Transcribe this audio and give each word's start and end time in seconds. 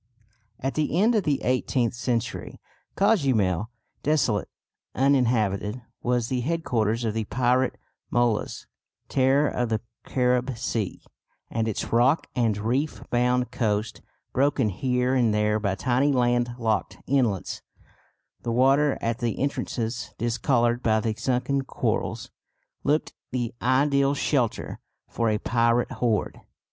At 0.59 0.73
the 0.73 0.99
end 0.99 1.13
of 1.13 1.25
the 1.25 1.43
eighteenth 1.43 1.93
century 1.93 2.59
Cozumel, 2.95 3.69
desolate, 4.01 4.49
uninhabited, 4.95 5.79
was 6.01 6.27
the 6.27 6.41
headquarters 6.41 7.03
of 7.05 7.13
the 7.13 7.25
pirate 7.25 7.77
Molas, 8.09 8.65
terror 9.09 9.47
of 9.47 9.69
the 9.69 9.79
Carib 10.03 10.57
Sea; 10.57 11.03
and 11.51 11.67
its 11.67 11.93
rock 11.93 12.25
and 12.35 12.57
reef 12.57 13.03
bound 13.11 13.51
coast, 13.51 14.01
broken 14.33 14.69
here 14.69 15.13
and 15.13 15.35
there 15.35 15.59
by 15.59 15.75
tiny 15.75 16.11
land 16.11 16.55
locked 16.57 16.97
inlets, 17.05 17.61
the 18.41 18.51
water 18.51 18.97
at 19.01 19.19
the 19.19 19.37
entrances 19.37 20.15
discoloured 20.17 20.81
by 20.81 20.99
the 20.99 21.13
sunken 21.13 21.63
corals, 21.63 22.31
looked 22.83 23.13
the 23.29 23.53
ideal 23.61 24.15
shelter 24.15 24.79
for 25.07 25.29
a 25.29 25.37
pirate 25.37 25.91
horde. 25.91 26.41